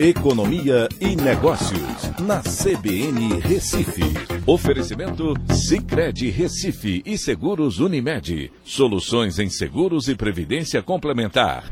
Economia 0.00 0.88
e 1.00 1.16
Negócios, 1.16 2.12
na 2.20 2.38
CBN 2.38 3.40
Recife. 3.40 4.04
Oferecimento 4.46 5.34
Cicred 5.52 6.30
Recife 6.30 7.02
e 7.04 7.18
Seguros 7.18 7.80
Unimed. 7.80 8.52
Soluções 8.62 9.40
em 9.40 9.50
seguros 9.50 10.06
e 10.06 10.14
previdência 10.14 10.80
complementar. 10.84 11.64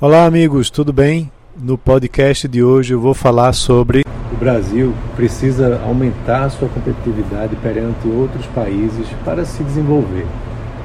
Olá, 0.00 0.24
amigos, 0.24 0.70
tudo 0.70 0.92
bem? 0.92 1.32
No 1.60 1.76
podcast 1.76 2.46
de 2.46 2.62
hoje 2.62 2.94
eu 2.94 3.00
vou 3.00 3.12
falar 3.12 3.52
sobre. 3.52 4.04
O 4.32 4.36
Brasil 4.36 4.94
precisa 5.16 5.82
aumentar 5.82 6.50
sua 6.50 6.68
competitividade 6.68 7.56
perante 7.56 8.06
outros 8.06 8.46
países 8.54 9.08
para 9.24 9.44
se 9.44 9.64
desenvolver. 9.64 10.28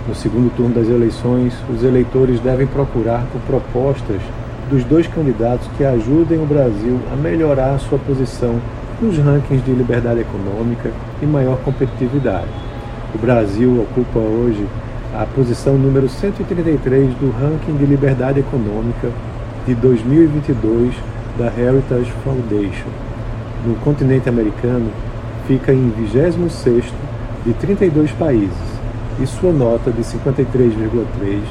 No 0.08 0.16
segundo 0.16 0.52
turno 0.56 0.74
das 0.74 0.88
eleições, 0.88 1.54
os 1.70 1.84
eleitores 1.84 2.40
devem 2.40 2.66
procurar 2.66 3.28
por 3.28 3.42
propostas 3.42 4.20
dos 4.70 4.84
dois 4.84 5.08
candidatos 5.08 5.68
que 5.78 5.84
ajudem 5.84 6.42
o 6.42 6.46
Brasil 6.46 7.00
a 7.12 7.16
melhorar 7.16 7.80
sua 7.80 8.00
posição 8.00 8.60
nos 9.02 9.18
rankings 9.18 9.64
de 9.64 9.72
liberdade 9.72 10.22
econômica 10.22 10.92
e 11.22 11.26
maior 11.26 11.58
competitividade. 11.60 12.48
O 13.14 13.18
Brasil 13.18 13.82
ocupa 13.82 14.20
hoje 14.20 14.66
a 15.14 15.26
posição 15.26 15.78
número 15.78 16.10
133 16.10 17.14
do 17.16 17.32
ranking 17.32 17.78
de 17.78 17.86
liberdade 17.86 18.40
econômica 18.40 19.10
de 19.66 19.76
2022 19.76 20.94
da 21.38 21.48
Heritage 21.48 22.12
Foundation. 22.24 22.90
No 23.66 23.76
continente 23.76 24.28
americano, 24.28 24.90
fica 25.48 25.72
em 25.72 25.92
26º 25.92 26.84
de 27.46 27.54
32 27.54 28.12
países 28.12 28.74
e 29.22 29.28
sua 29.28 29.52
nota 29.52 29.92
de 29.92 30.02
53,3 30.02 31.42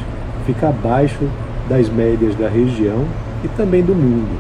fica 0.47 0.69
abaixo 0.69 1.29
das 1.73 1.89
médias 1.89 2.35
da 2.35 2.51
região 2.51 3.07
e 3.43 3.49
também 3.49 3.83
do 3.83 3.95
mundo. 3.95 4.39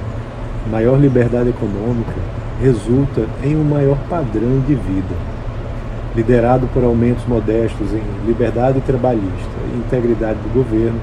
Maior 0.70 1.00
liberdade 1.00 1.48
econômica 1.48 2.12
resulta 2.60 3.22
em 3.42 3.56
um 3.56 3.64
maior 3.64 3.96
padrão 4.10 4.60
de 4.66 4.74
vida. 4.74 5.14
Liderado 6.14 6.68
por 6.74 6.84
aumentos 6.84 7.24
modestos 7.26 7.90
em 7.94 8.02
liberdade 8.26 8.82
trabalhista 8.82 9.56
e 9.72 9.78
integridade 9.78 10.38
do 10.40 10.52
governo, 10.52 11.00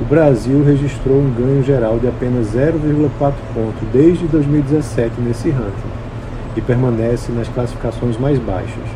o 0.00 0.04
Brasil 0.04 0.64
registrou 0.64 1.16
um 1.16 1.34
ganho 1.34 1.64
geral 1.64 1.98
de 1.98 2.06
apenas 2.06 2.54
0,4 2.54 3.32
ponto 3.52 3.84
desde 3.92 4.24
2017 4.28 5.20
nesse 5.20 5.50
ranking 5.50 5.92
e 6.56 6.60
permanece 6.60 7.32
nas 7.32 7.48
classificações 7.48 8.16
mais 8.16 8.38
baixas. 8.38 8.88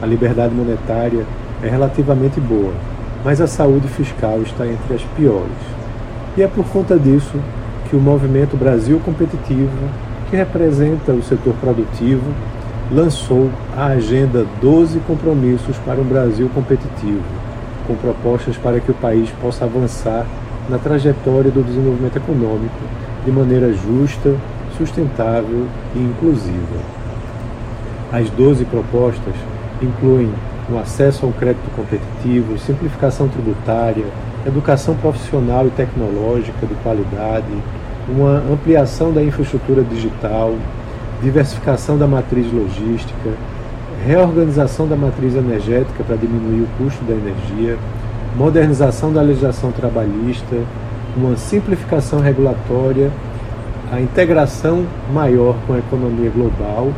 A 0.00 0.06
liberdade 0.06 0.54
monetária 0.54 1.26
é 1.62 1.68
relativamente 1.68 2.40
boa, 2.40 2.72
mas 3.22 3.38
a 3.38 3.46
saúde 3.46 3.86
fiscal 3.88 4.40
está 4.40 4.66
entre 4.66 4.94
as 4.94 5.02
piores. 5.14 5.81
E 6.36 6.42
é 6.42 6.46
por 6.46 6.64
conta 6.64 6.98
disso 6.98 7.38
que 7.90 7.96
o 7.96 8.00
movimento 8.00 8.56
Brasil 8.56 8.98
Competitivo, 9.04 9.70
que 10.30 10.36
representa 10.36 11.12
o 11.12 11.22
setor 11.22 11.52
produtivo, 11.60 12.24
lançou 12.90 13.50
a 13.76 13.86
Agenda 13.86 14.46
12 14.60 14.98
Compromissos 15.00 15.76
para 15.84 16.00
um 16.00 16.04
Brasil 16.04 16.48
Competitivo, 16.54 17.22
com 17.86 17.94
propostas 17.96 18.56
para 18.56 18.80
que 18.80 18.90
o 18.90 18.94
país 18.94 19.28
possa 19.42 19.66
avançar 19.66 20.26
na 20.70 20.78
trajetória 20.78 21.50
do 21.50 21.62
desenvolvimento 21.62 22.16
econômico 22.16 22.80
de 23.26 23.30
maneira 23.30 23.70
justa, 23.74 24.34
sustentável 24.78 25.66
e 25.94 25.98
inclusiva. 25.98 26.80
As 28.10 28.30
12 28.30 28.64
propostas 28.64 29.34
incluem 29.82 30.30
o 30.70 30.78
acesso 30.78 31.26
ao 31.26 31.32
crédito 31.32 31.70
competitivo, 31.76 32.58
simplificação 32.58 33.28
tributária, 33.28 34.06
educação 34.46 34.94
profissional 34.96 35.66
e 35.66 35.70
tecnológica 35.70 36.66
de 36.66 36.74
qualidade, 36.76 37.46
uma 38.08 38.42
ampliação 38.52 39.12
da 39.12 39.22
infraestrutura 39.22 39.82
digital, 39.82 40.54
diversificação 41.22 41.96
da 41.96 42.06
matriz 42.06 42.52
logística, 42.52 43.30
reorganização 44.04 44.88
da 44.88 44.96
matriz 44.96 45.36
energética 45.36 46.02
para 46.02 46.16
diminuir 46.16 46.62
o 46.62 46.68
custo 46.78 47.04
da 47.04 47.14
energia, 47.14 47.78
modernização 48.36 49.12
da 49.12 49.22
legislação 49.22 49.70
trabalhista, 49.70 50.56
uma 51.16 51.36
simplificação 51.36 52.20
regulatória, 52.20 53.10
a 53.92 54.00
integração 54.00 54.84
maior 55.12 55.54
com 55.66 55.74
a 55.74 55.78
economia 55.78 56.30
global, 56.30 56.90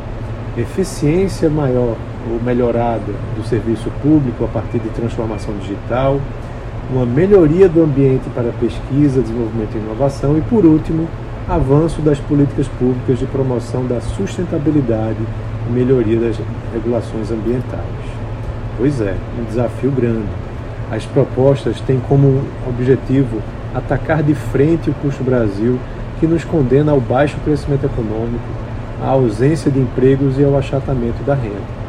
eficiência 0.56 1.50
maior 1.50 1.96
ou 2.30 2.40
melhorada 2.42 3.12
do 3.36 3.44
serviço 3.44 3.90
público 4.00 4.44
a 4.44 4.48
partir 4.48 4.78
de 4.78 4.88
transformação 4.90 5.52
digital, 5.58 6.20
uma 6.90 7.06
melhoria 7.06 7.68
do 7.68 7.82
ambiente 7.82 8.28
para 8.34 8.52
pesquisa, 8.52 9.22
desenvolvimento 9.22 9.74
e 9.74 9.78
inovação 9.78 10.36
e, 10.36 10.40
por 10.42 10.64
último, 10.64 11.08
avanço 11.48 12.00
das 12.00 12.18
políticas 12.18 12.68
públicas 12.68 13.18
de 13.18 13.26
promoção 13.26 13.86
da 13.86 14.00
sustentabilidade 14.00 15.18
e 15.68 15.72
melhoria 15.72 16.18
das 16.18 16.36
regulações 16.72 17.30
ambientais. 17.30 17.84
Pois 18.76 19.00
é, 19.00 19.14
um 19.38 19.44
desafio 19.44 19.90
grande. 19.90 20.26
As 20.90 21.04
propostas 21.06 21.80
têm 21.80 22.00
como 22.08 22.42
objetivo 22.66 23.40
atacar 23.74 24.22
de 24.22 24.34
frente 24.34 24.90
o 24.90 24.94
custo 24.94 25.24
Brasil, 25.24 25.78
que 26.20 26.26
nos 26.26 26.44
condena 26.44 26.92
ao 26.92 27.00
baixo 27.00 27.36
crescimento 27.44 27.84
econômico, 27.84 28.44
à 29.02 29.08
ausência 29.08 29.70
de 29.70 29.80
empregos 29.80 30.38
e 30.38 30.44
ao 30.44 30.56
achatamento 30.56 31.22
da 31.24 31.34
renda. 31.34 31.84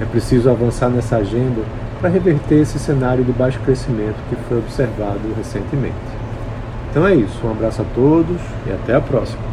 É 0.00 0.04
preciso 0.04 0.50
avançar 0.50 0.88
nessa 0.88 1.16
agenda 1.16 1.62
para 2.00 2.08
reverter 2.08 2.60
esse 2.60 2.78
cenário 2.78 3.24
de 3.24 3.32
baixo 3.32 3.58
crescimento 3.60 4.16
que 4.28 4.36
foi 4.48 4.58
observado 4.58 5.20
recentemente. 5.36 5.94
Então 6.90 7.06
é 7.06 7.14
isso, 7.14 7.46
um 7.46 7.50
abraço 7.50 7.82
a 7.82 7.84
todos 7.94 8.40
e 8.66 8.72
até 8.72 8.94
a 8.94 9.00
próxima. 9.00 9.47